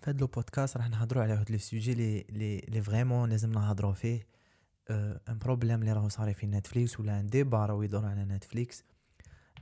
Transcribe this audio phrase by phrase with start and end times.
[0.00, 3.92] في هذا البودكاست راح نهضروا على هاد le sujet لي لي لي vraiment لازم نهضروا
[3.92, 4.26] فيه.
[4.90, 8.84] un problème اللي راهو صاري في نتفليكس ولا un débat راهو يدور على نتفليكس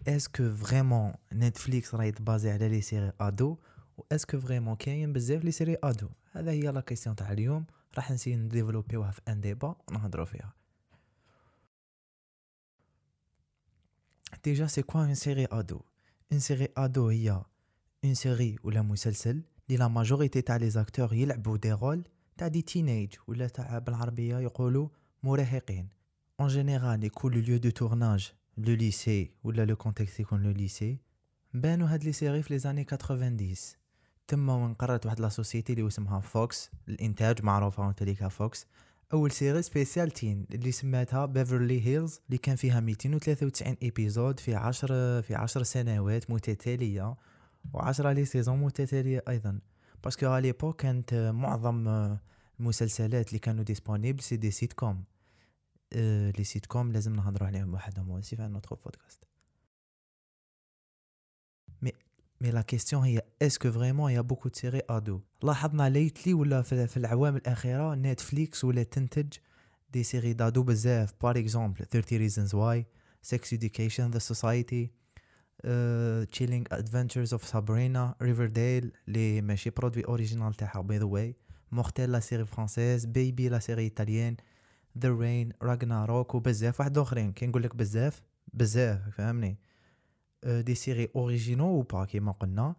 [0.08, 3.56] est-ce que vraiment نتفليكس راهي تبازي على les séries ado
[3.98, 7.66] و est-ce que vraiment كاين بزاف les séries ado هذا هي la question تاع اليوم.
[7.96, 10.52] راح نسي نديفلوبيوها في un débat ونهضروا فيها.
[14.44, 15.80] déjà c'est quoi une série ado
[16.32, 17.42] une série ado هي
[18.04, 22.04] une série ولا مسلسل لي la majorité تاع les acteurs يلعبوا des rôles
[22.36, 24.88] تاع des teenage ولا تاع بالعربيه يقولوا
[25.22, 25.88] مراهقين
[26.40, 30.98] en général يكون le lieu de tournage le lycée ولا le contexte يكون le lycée
[31.54, 33.36] بانوا هاد les séries في les années 90
[34.28, 38.66] تما وين قررت واحد la société اللي اسمها فوكس الانتاج معروفه وانت ليكا فوكس
[39.12, 45.20] اول série spéciale teen اللي سماتها بيفرلي هيلز اللي كان فيها 293 épisodes في 10
[45.20, 47.16] في 10 سنوات متتاليه
[47.76, 49.60] و10 les saisons متتالية أيضا
[50.04, 51.88] parce que على l'époque كانت معظم
[52.60, 55.04] المسلسلات اللي كانوا disponibles c'est des sitcoms
[55.92, 59.24] les sitcoms لازم نهضروا عليهم وحدهم aussi في un autre podcast
[61.82, 61.92] mais
[62.40, 66.34] mais la question هي est-ce que vraiment y a beaucoup de séries ado لاحظنا lately
[66.34, 69.32] ولا في العوام الأخيرة نتفليكس ولا تنتج
[69.90, 71.14] des séries d'ados بزاف.
[71.22, 72.84] par exemple 30 reasons why
[73.30, 74.88] Sex Education The Society.
[76.30, 81.36] Chilling Adventures of Sabrina Riverdale اللي ماشي produit original تاعها by the way
[81.72, 84.36] Mortel la série française Baby la série italienne
[84.98, 88.22] The Rain Ragnarok وبزاف واحد اخرين كي نقول لك بزاف
[88.54, 89.58] بزاف فهمني
[90.46, 92.74] des séries originaux و bah كيما قلنا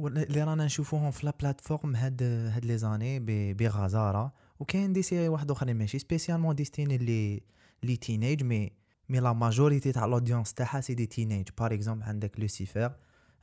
[0.00, 3.20] اللي رانا نشوفوهم في la plateforme هاد هاد les années
[3.54, 7.40] بغزاره وكاين des séries واحد اخرين ماشي spécialement destinées les
[7.82, 8.72] les teenage mais
[9.08, 12.92] mais la majorité تاع l'audience تاعها c'est des teenage par exemple عندك Lucifer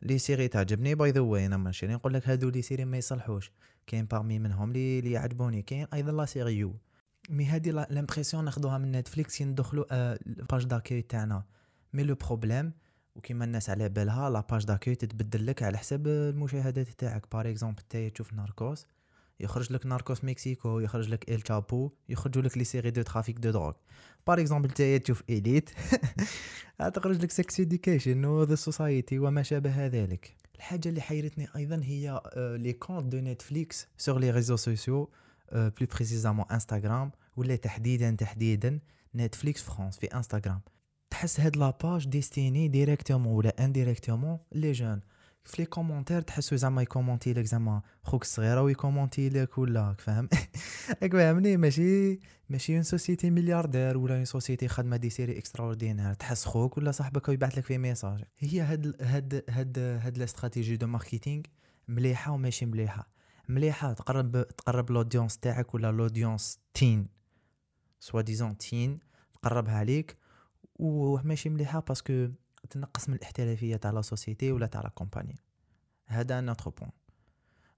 [0.01, 0.95] les séries تعجبني.
[0.95, 3.51] by the way أنا ماشي نقول لك هادو les séries ما يصلحوش.
[3.87, 6.75] كاين parmi منهم لي لي يعجبوني كاين أيضا la série You
[7.29, 9.85] mais هادي l'impression ناخدوها من Netflix ندخلو
[10.51, 11.43] page d'accueil تاعنا.
[11.93, 12.73] mais le problème
[13.15, 17.25] وكيما الناس على بالها la page d'accueil تتبدل لك على حساب المشاهدات تاعك.
[17.31, 18.85] par exemple تاي تشوف Narcos
[19.39, 23.51] يخرج لك Narcos Mexico يخرج لك El Chapo يخرجوا لك les séries de trafic de
[23.51, 23.73] drogue.
[24.27, 25.69] par exemple تايا تشوف Élite.
[26.95, 30.39] تخرج لك Sex و The Society وما شابه ذلك.
[30.59, 35.09] الحاجة اللي حيرتني أيضا هي les comptes de Netflix sur les réseaux sociaux
[35.51, 38.79] plus précisément Instagram ولا تحديدا تحديدا
[39.15, 40.61] Netflix France في انستغرام
[41.09, 45.01] تحس هاد la page destinée directement ولا indirectement les jeunes
[45.43, 50.29] في les commentaires تحسو زعما يcommenter لك زعما خوك الصغيره ويcommenter لك ولا فاهم؟
[51.03, 52.19] راك فاهمني؟ ماشي
[52.49, 57.29] ماشي une société milliardaire ولا une société خدمة des séries extraordinaires تحس خوك ولا صاحبك
[57.29, 61.43] ويبعث لك في message هي هاد هاد هاد هاد ال stratégie de marketing
[61.87, 63.09] مليحة وماشي مليحة.
[63.49, 67.07] مليحة تقرب تقرب l'audience تاعك ولا l'audience teen
[67.99, 68.99] soi-disant teen
[69.33, 70.17] تقربها عليك
[70.75, 72.27] وماشي مليحة parce que
[72.69, 75.35] تنقص من الاحترافية تاع la société ولا تاع la compagnie
[76.05, 76.91] هذا un autre point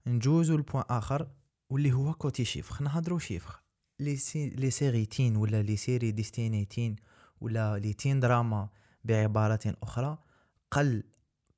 [0.06, 1.28] نجوزو ل point آخر
[1.70, 3.60] واللي هو côté chiffres نهضرو chiffres
[4.00, 6.96] les séries les séries teen ولا les séries destinées teen
[7.40, 8.68] ولا les teen drama
[9.04, 10.18] بعبارة أخرى
[10.70, 11.02] قل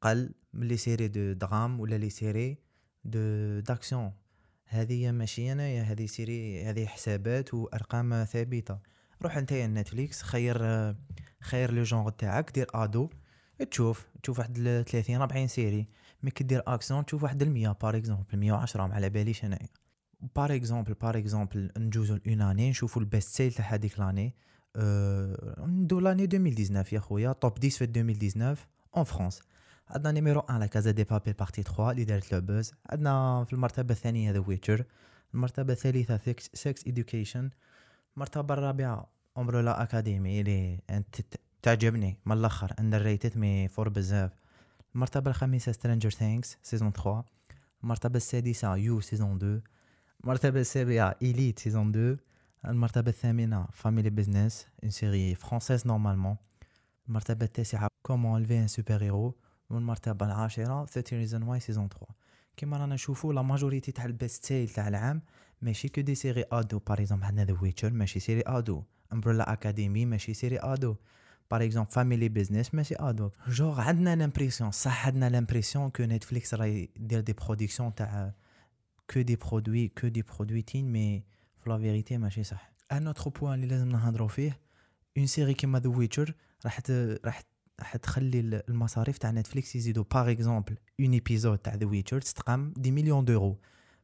[0.01, 2.59] قل من les séries de drame ولا les séries
[3.05, 4.13] de d'action.
[4.67, 8.79] هذه ماشي انايا هذه série هذه حسابات وأرقام ثابتة.
[9.23, 10.59] روح نتايا نتفليكس خير
[11.41, 13.11] خير لو جونغ تاعك دير أدو.
[13.71, 15.89] تشوف تشوف واحد 30 40 سيري
[16.23, 19.69] مي كي دير اكسيون تشوف واحد 100 بار اكزومبل 110 ما على باليش أنايا.
[20.37, 24.35] بار اكزومبل بار اكزومبل نجوزو اون اني نشوفو البيست سيل تاع هذيك لاني
[25.67, 28.67] ندو لاني 2019 يا خويا توب 10 في 2019
[28.97, 29.41] اون فرانس
[29.89, 32.73] عندنا نيميرو 1 لا كازا دي بابي بارتي 3 اللي دارت لو بوز.
[32.91, 34.85] عندنا في المرتبة الثانية ذا ويتشر
[35.35, 36.21] المرتبة الثالثة
[36.55, 37.51] Sex Education
[38.17, 40.81] المرتبة الرابعة Umbrella Academy اللي
[41.65, 44.31] تعجبني من الأخر underrated mais fort بزاف.
[44.95, 47.25] المرتبه الخامسه Stranger Things saison 3
[47.83, 49.63] المرتبه السادسة You saison 2
[50.25, 52.17] المرتبه السابعة Élite saison 2
[52.67, 56.37] المرتبة الثامنة Family Business une série française normalement
[57.09, 59.35] المرتبه التاسعة Comment élever un super-héros
[59.71, 62.07] والمرتبة العاشرة 30 Reasons Why saison 3
[62.57, 65.23] كيما رانا نشوفو la majorité تاع ال best-sell تاع العام
[65.63, 68.83] ماشي que des séries ado par عندنا The Witcher ماشي série ado
[69.13, 70.97] Umbrella Academy ماشي série ado
[71.51, 76.89] par exemple Family Business ماشي ado genre عندنا l'impression صح عندنا l'impression que Netflix راهي
[76.97, 78.35] دير des productions تاع
[79.11, 81.25] que des produits que des produits teen mais
[81.65, 82.73] في la vérité ماشي صح.
[82.93, 84.61] un autre point اللي لازم نهضرو فيه
[85.19, 86.81] une série كيما The Witcher راح
[87.25, 87.43] راح
[87.81, 92.91] حتخلي ال- المصاريف تاع Netflix يزيدوا par exemple un épisode تاع The Witcher تستقام des
[92.91, 93.59] millions دورو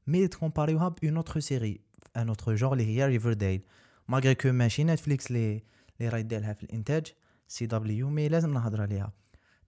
[0.06, 1.80] mais تcomparerوها ب une autre série
[2.16, 3.62] un autre genre اللي هي Riverdale
[4.08, 5.62] malgré que ماشي Netflix لي
[6.00, 7.06] لي راهي ديرها في الإنتاج
[7.50, 9.12] سي دبليو مي لازم نهضر عليها.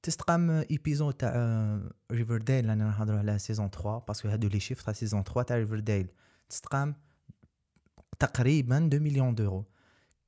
[0.03, 1.81] تستقام épisode تاع
[2.13, 5.57] Riverdale أنا نهضروا على saison 3 parce que هادو les chiffres تاع saison 3 تاع
[5.57, 6.07] Riverdale
[6.49, 6.95] تستقام
[8.19, 9.65] تقريبا 2 مليون دورو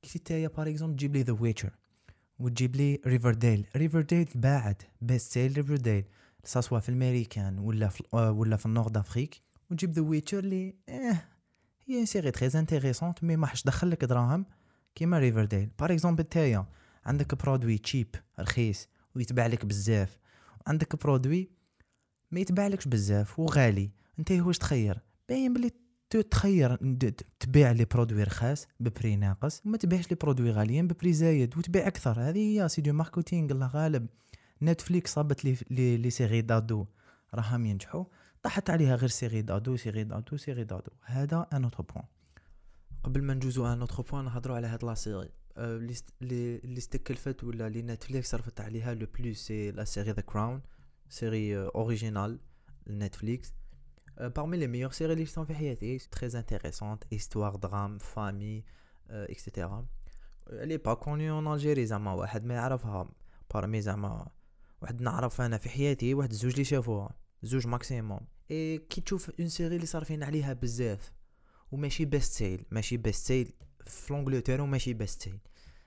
[0.01, 1.73] كي تايا باغ اكزومبل تجيب لي ذا ويتشر
[2.39, 6.05] وتجيب لي ريفرديل ريفرديل باعت بيست سيل ريفرديل
[6.43, 9.41] ساسوا في الأمريكان ولا في آه، ولا في النورد أفريك
[9.71, 11.21] وتجيب ذا ويتشر لي آه
[11.87, 14.45] هي سيري تري انتريسونت مي ما حش دخل لك دراهم
[14.95, 16.65] كيما ريفرديل باغ اكزومبل تايا
[17.05, 20.19] عندك برودوي تشيب رخيص ويتباع لك بزاف.
[20.67, 21.49] عندك برودوي
[22.31, 23.91] ما يتباع لكش بزاف وغالي.
[24.19, 25.71] انت واش تخير؟ باين بلي
[26.31, 26.75] تخير
[27.39, 31.57] تبيع les produits رخاص ب prix ناقص وما تبيعش les produits غاليين ب prix زايد
[31.57, 32.19] وتبيع أكثر.
[32.19, 34.07] هذه هي c'est du marketing الله غالب.
[34.61, 36.85] Netflix صابت les les, les séries d'ado.
[37.33, 38.05] راهم ينجحوا.
[38.43, 40.91] طاحت عليها غير séries d'ado séries d'ado séries d'ado.
[41.01, 42.05] هذا un autre point
[43.03, 45.29] قبل ما ندوزو un autre point نهضروا على هاد la série.
[45.57, 50.11] اللي است- اللي اللي استكلفت ولا اللي Netflix صرفت عليها le plus c'est la série
[50.11, 50.61] The Crown
[51.09, 52.39] série originale
[52.87, 53.53] Netflix
[54.19, 58.63] parmi les meilleures séries اللي شفتهم في حياتي très intéressante histoire drame famille
[59.29, 59.67] etc
[60.49, 63.09] est pas connue en Algérie زعما واحد ما يعرفها
[63.55, 64.27] parmi زعما
[64.81, 67.09] واحد نعرف أنا في حياتي واحد زوج اللي شافوها
[67.43, 68.19] زوج maximum
[68.51, 71.11] et كي تشوف une série اللي صارفين عليها بزاف
[71.71, 73.53] وماشي best-sell ماشي best-sell
[73.85, 75.39] في l'Angleterre وماشي best-sell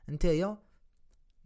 [0.09, 0.59] نتايا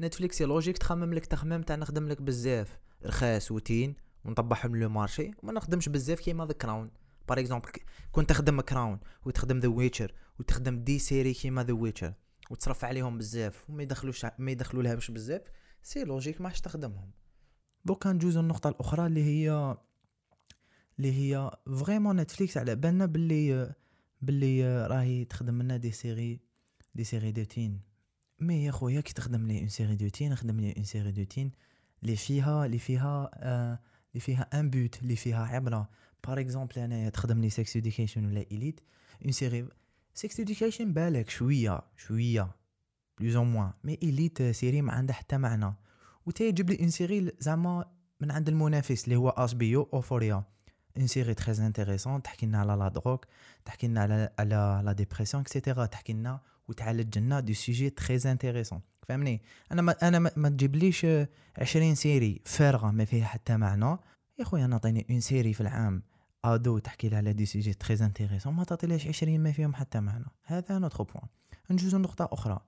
[0.01, 2.79] Netflix logique تخمم لك تخمام تاع نخدم لك بزاف.
[3.05, 3.95] رخاص و teen
[4.25, 6.91] ونطبعهم le marché وما نخدمش بزاف كيما The Crown.
[7.29, 7.69] par exemple
[8.13, 12.15] كنت تخدم Crown وتخدم The Witcher وتخدم des séries كيما The Witcher
[12.51, 15.43] وتصرف عليهم بزاف وما يدخلوش ما يدخلوا لهاش بزاف
[15.83, 17.11] c'est logique ما تخدمهم.
[17.85, 19.77] دوكا ندوزو النقطة الأخرى اللي هي
[20.99, 23.75] اللي هي vraiment Netflix على بالنا باللي
[24.23, 26.41] باللي راهي تخدم لنا des séries
[26.95, 27.81] des séries de teen
[28.41, 31.23] mais يا خويا كي تخدم لي une série de teen خدم لي une série de
[31.25, 31.51] teen
[32.03, 33.79] اللي فيها اللي فيها آه
[34.13, 35.89] اللي فيها un but اللي فيها عبرة.
[36.27, 38.81] par exemple انايا تخدم لي Sex Education ولا Élite
[39.25, 39.69] une série
[40.15, 42.51] Sex Education بالك شوية شوية
[43.21, 45.75] plus ou moins mais Élite série ما عندها حتى معنى.
[46.27, 47.85] وتا يجيب لي une série زعما
[48.21, 50.45] من عند المنافس اللي هو HBO Euphoria
[50.97, 53.27] une série très intéressante تحكي لنا على la drogue
[53.65, 58.17] تحكي لنا على على la dépression et cetera تحكي لنا وتعالج لنا des sujets très
[58.33, 59.43] intéressants فهمني؟
[59.73, 61.07] أنا ما أنا ما, تجيبليش
[61.59, 63.99] 20 séries فارغة ما فيها حتى معنى.
[64.39, 66.03] يا خويا نعطيني une série في العام
[66.45, 70.25] ado تحكي لها على des sujets très intéressants ما تعطيليش 20 ما فيهم حتى معنى.
[70.45, 71.27] هذا un autre point
[71.71, 72.61] نجوزو نقطه أخرى.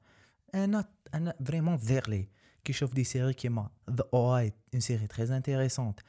[0.55, 0.85] أنا
[1.15, 2.29] أنا vraiment فيغلي
[2.65, 6.01] كي شوف des séries كيما The OA une série très intéressante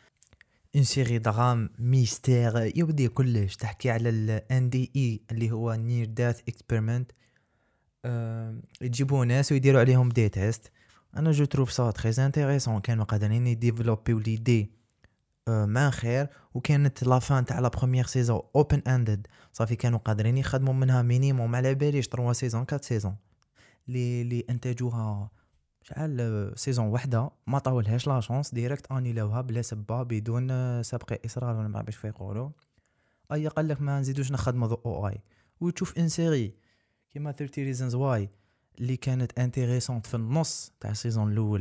[0.75, 7.11] une série drame mystère يودي كلش تحكي على ال NDE اللي هو near death experiment
[8.81, 10.71] يجيبوا ناس ويديروا عليهم des tests
[11.17, 14.71] أنا je trouve ça très intéressant كانوا قادرين يديفلوبيو l'idée
[15.47, 20.73] مع خير وكانت la fin تاع la première saison open ended صافي كانوا قادرين يخدموا
[20.73, 23.15] منها minimum على باليش 3 saisons 4 saisons
[23.87, 25.31] لي لي انتاجوها
[25.87, 31.67] شحال saison وحدة ما طاولهاش la chance direct انيلاوها بلا سبة بدون سبق إصرار ولا
[31.67, 32.49] ما باش يقولوا.
[33.31, 35.21] أي قال لك ما نزيدوش نخدموا OA.
[35.59, 36.55] وتشوف une série
[37.09, 38.29] كيما 13 Reasons Why
[38.79, 41.59] اللي كانت intéressante في النص تاع ال saison الأول.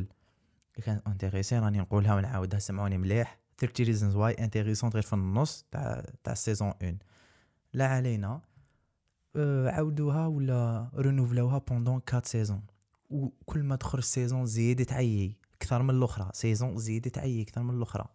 [0.75, 3.39] اللي كانت intéressante راني نقولها ونعاودها سمعوني مليح.
[3.59, 7.03] 13 Reasons Why intéressante غير في النص تاع تاع ال saison 1
[7.73, 8.41] لا علينا
[9.37, 12.63] أه عاودوها ولا رينوفلاوها pendant 4 saisons
[13.11, 18.07] وكل ما تخرج saison زيد تعيي أكثر من الأخرى saison زيد تعيي أكثر من الأخرى.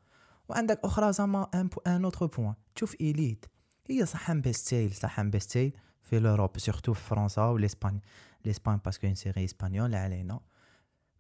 [0.49, 3.45] وعندك أخرى زعما un un autre point تشوف Élite
[3.89, 7.99] هي صح best sell صح best sell في l'Europe surtout في فرنسا والاسبان
[8.45, 10.39] الاسبان parce que une série espagnole علينا.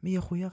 [0.03, 0.51] mais يا خويا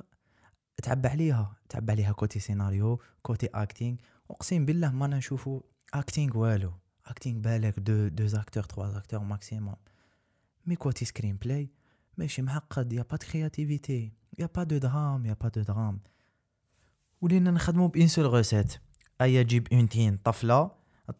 [0.82, 3.96] تعب عليها تعب عليها côté scénario côté acting
[4.30, 5.60] اقسم بالله ما نشوفو
[5.94, 6.72] acting والو.
[7.06, 9.76] acting بالك deux deux acteurs trois acteurs maximum
[10.66, 11.70] mais côté screenplay
[12.18, 12.92] ماشي معقد.
[12.92, 16.00] y a pas créativité y a pas de drame y a pas de drame
[17.20, 18.74] ولينا نخدمو ب une seule recette.
[19.20, 20.70] ايا جيب un teen طفلة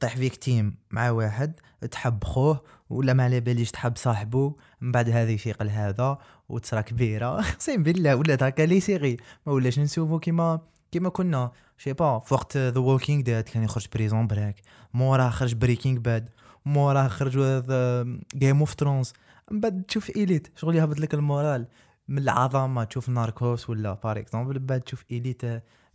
[0.00, 1.60] طيح victime مع واحد
[1.90, 7.40] تحب خوه ولا ما على باليش تحب صاحبه من بعد هذا يفيق لهذا وتصرا كبيرة.
[7.40, 10.60] أقسم بالله ولا هكا les séries ما ولاش نشوفو كيما
[10.92, 11.52] كيما كنا.
[11.78, 14.62] je sais pas في وقت The Walking Dead كان يخرج Prison Break
[14.94, 16.28] موراه خرج Breaking Bad
[16.66, 17.62] موراه خرج
[18.36, 19.12] Game of Thrones
[19.50, 21.66] من بعد تشوف Élite شغل يهبط لك ال moral.
[22.08, 25.44] من العظمه تشوف Narcos ولا par exemple بعد تشوف Élite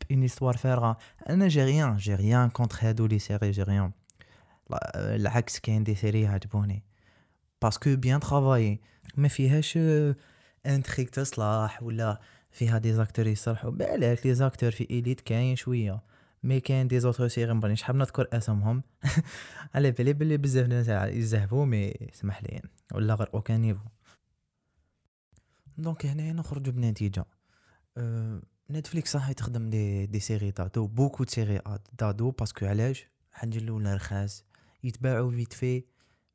[0.10, 0.98] ب une histoire فارغة.
[1.30, 3.92] أنا j'ai rien j'ai rien contre هادو les séries j'ai rien
[4.96, 6.84] العكس كاين des séries عجبوني.
[7.62, 8.80] parce que bien travaillées
[9.18, 9.80] ما فيهاش
[10.66, 13.72] intrigue تصلاح ولا فيها des acteurs يصلحوا.
[13.72, 16.02] بالك les acteurs في Élite كاين شوية.
[16.44, 18.84] mais كاين des autres séries مباني شحال نذكر اسمهم
[19.76, 22.62] على بالي بلي بزاف ناس يزعفوا mais سمح لي.
[22.94, 23.90] ولا غير aucun niveau.
[25.78, 27.26] donc هنايا نخرجوا بنتيجة.
[27.98, 31.62] أه Netflix راح تخدم des des séries d'ados beaucoup séries
[32.00, 34.46] d'ados parce que علاش؟ حاجة الأولى رخاص.
[34.84, 35.84] يتباعوا vite fait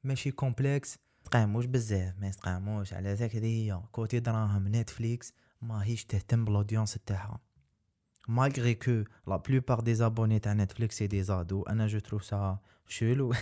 [0.05, 3.81] ماشي complexe تقاموش بزاف ما يتقاموش على ذاك هي.
[3.93, 5.33] côté دراهم Netflix
[5.63, 7.46] ماهيش تهتم بال audience تاعها.
[8.29, 12.59] malgré que la plupart des abonnés تاع Netflix c'est des ados أنا je trouve ça
[12.89, 13.33] chelou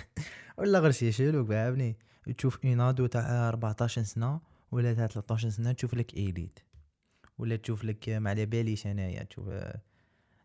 [0.58, 1.96] ولا غير شي chelou فاهمني
[2.38, 4.40] تشوف un ado تاع 14 سنة
[4.72, 6.58] ولا تاع 13 سنة تشوف لك Élite
[7.38, 9.48] ولا تشوف لك ما على باليش انايا تشوف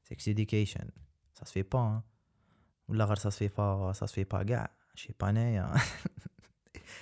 [0.03, 0.89] Sex Education
[1.34, 2.01] سا سفي با
[2.88, 4.72] ولا غير سا سفي با سا سفي با كاع.
[4.96, 5.74] je sais pas انايا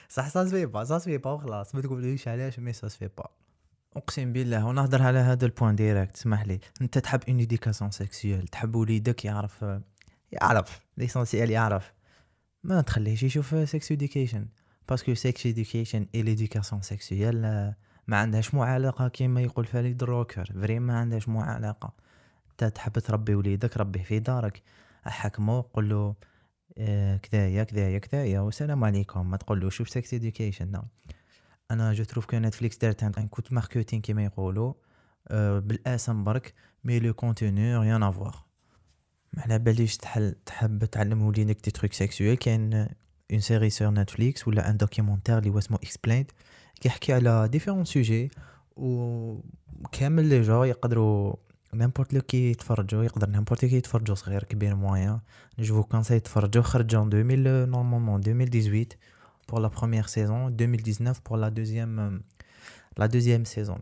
[0.10, 3.08] صح سا سفي با سا سفي با وخلاص ما تقوليش علاش mais ça se fait
[3.18, 3.30] pas
[3.96, 6.60] أقسم بالله ونهضر على هذا ال point direct اسمح لي.
[6.82, 9.66] أنت تحب une éducation sexuelle تحب وليدك يعرف
[10.32, 11.94] يعرف l'essentiel يعرف.
[12.64, 14.48] ما تخليهش يشوف Sex Education
[14.90, 17.74] parce que Sex Education et l'éducation sexuelle
[18.08, 21.94] ما عندهاش مو علاقه كيما يقول فريد روكر فري ما عندهاش مو علاقه
[22.52, 24.62] أنت تحب تربي وليدك ربيه في دارك.
[25.08, 26.16] أحكمو قول له
[26.78, 29.30] آه كذايا كذايا كذايا والسلام عليكم.
[29.30, 30.82] ما تقول له شوف Sex Education
[31.72, 34.74] أنا je trouve que Netflix دارت un coup marketing كيما يقولوا
[35.28, 38.36] أه بالاسم برك mais le contenu rien à voir
[39.34, 42.88] ما على باليش تحل تحب تعلم وليدك des trucs sexuels كاين
[43.32, 46.32] une série sur Netflix ولا un documentaire اللي هو Explained
[46.82, 48.32] كيحكي على différents sujets
[48.76, 49.40] و
[49.92, 51.36] كامل لي جا يقدروا
[51.74, 55.22] نيمبورت لو كي يتفرجوا يقدر نيمبورت كي يتفرجوا صغير كبير مويا
[55.60, 58.98] جو كونساي تفرجوا خرج ان 2000 نورمالمون 2018
[59.47, 62.23] pour la première saison, 2019 pour la deuxième,
[62.97, 63.79] la deuxième saison.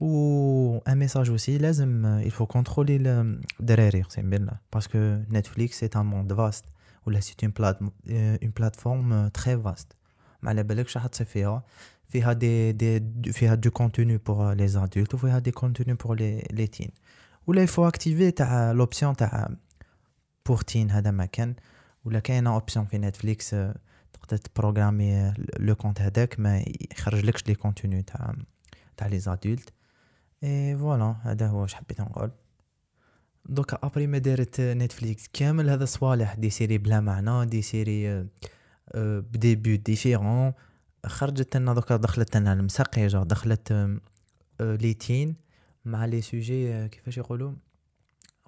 [0.00, 4.60] Ou un message aussi, il faut contrôler le derrière, c'est bien là.
[4.70, 6.66] Parce que Netflix c'est un monde vaste.
[7.06, 9.96] Ou là c'est une, plate, une plateforme très vaste.
[10.42, 11.62] Mais la belle chose فيها
[12.08, 16.44] فيها des, des, فيها du contenu pour les adultes ou فيها des contenus pour les,
[16.50, 16.92] les teens.
[17.46, 18.32] Ou là il faut activer
[18.74, 19.14] l'option
[20.44, 21.54] pour teen هذا ما كان
[22.04, 23.56] ولا كاينه option في نتفليكس
[24.13, 28.35] تقدر ت programmer le compte هذاك ما يخرجلكش les contenus تاع
[28.97, 29.73] تاع les adultes
[30.43, 32.31] et voilà هذا هو واش حبيت نقول
[33.45, 38.27] donc après ما دارت نتفليكس كامل هذا صوالح des séries بلا معنى des séries
[38.95, 40.53] ب des pubs différents
[41.05, 43.97] خرجت لنا donc دخلت لنا المسقيجه دخلت
[44.59, 45.35] les teens
[45.85, 47.53] مع les sujets كيفاش يقولوا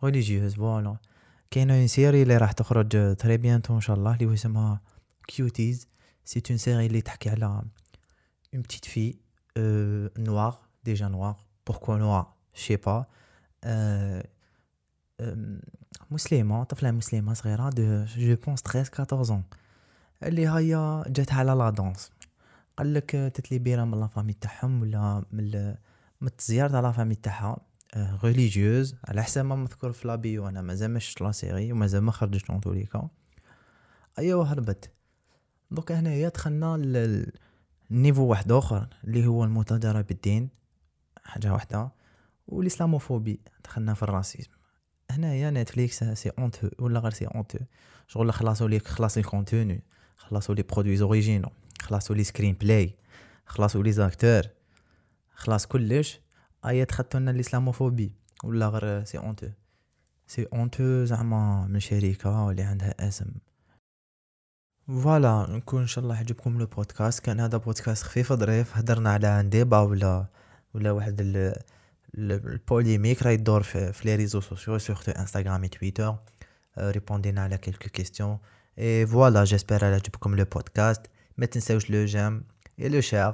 [0.03, 0.98] religieuses voilà
[1.51, 4.81] كاينة une série اللي راح تخرج très bientôt ان شاء الله اللي هو اسمها
[5.27, 5.88] Cuties.
[6.24, 7.63] C'est une série qui parle
[8.51, 9.20] une petite fille
[9.58, 11.38] euh, noire, déjà noire.
[11.63, 13.08] Pourquoi noire Je sais pas.
[13.65, 14.22] Euh,
[15.22, 15.60] euh,
[16.12, 19.44] musulmane, طفلة مسلمة صغيرة de je pense 13 14 ans.
[20.24, 22.12] اللي هي جات على la danse
[22.77, 25.75] قال لك ت libérer من la famille تاعهم ولا من
[26.22, 27.58] من التزيار تاع la famille تاعها
[27.98, 32.01] religieuse على حسب ما مذكور في la pub أنا مازال ما شفت la série ومازال
[32.03, 33.10] ما خرجت en tout les cas
[34.20, 34.89] ايوا هربت
[35.75, 36.77] donc هنايا دخلنا
[37.91, 40.50] لل niveau واحد آخر اللي هو المتاجرة بالدين
[41.24, 41.91] حاجة واحدة
[42.48, 44.50] وال islamophobie دخلنا في ال racisme.
[45.12, 47.60] هنايا نتفليكس c'est honteux ولا غير c'est honteux
[48.08, 49.84] شغل خلاصو لي خلاصو ال contenu
[50.17, 51.50] خلاصو les produits originaux
[51.82, 52.95] خلاصو les screenplays
[53.46, 54.41] خلاصو les acteurs
[55.36, 56.20] خلاص كلش.
[56.65, 58.12] ايا دخلتو لنا ال islamophobie
[58.44, 59.48] ولا غير c'est honteux
[60.27, 63.25] c'est honteux زعما من شركة اللي عندها اسم.
[64.88, 69.39] voilà نكون ان شاء الله عجبكم le podcast كان هذا بودكاست خفيف ظريف هدرنا على
[69.39, 70.25] un débat ولا
[70.74, 71.22] ولا واحد
[72.17, 76.15] ال polémique راهي تدور في, في les réseaux sociaux surtout انستغرام و تويتر
[76.79, 78.38] répond ينا على quelques questions
[78.79, 81.01] et voilà j'espère عجبكم le podcast
[81.38, 82.43] ما تنساوش le j'aime
[82.79, 83.34] et le share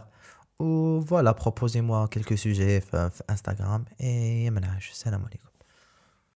[0.59, 5.50] و voilà proposez-moi quelques sujets في, في انستغرام اي يمنعش السلام عليكم.